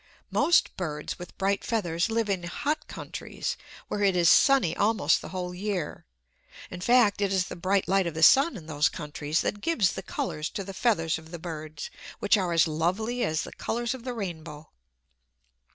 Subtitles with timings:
[0.31, 3.55] Most birds with bright feathers live in hot countries,
[3.87, 6.07] where it is sunny almost the whole year.
[6.71, 9.91] In fact, it is the bright light of the sun in those countries that gives
[9.91, 13.93] the colors to the feathers of the birds, which are as lovely as the colors
[13.93, 14.71] of the rainbow.